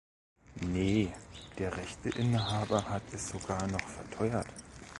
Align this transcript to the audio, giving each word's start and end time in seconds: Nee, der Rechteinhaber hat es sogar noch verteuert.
Nee, 0.65 1.13
der 1.59 1.77
Rechteinhaber 1.77 2.89
hat 2.89 3.03
es 3.13 3.29
sogar 3.29 3.67
noch 3.67 3.87
verteuert. 3.87 4.47